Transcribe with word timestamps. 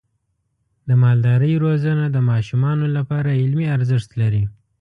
د 0.87 0.89
مالدارۍ 1.03 1.53
روزنه 1.63 2.05
د 2.09 2.17
ماشومانو 2.29 2.85
لپاره 2.97 3.37
علمي 3.41 3.67
ارزښت 3.77 4.09
لري. 4.21 4.43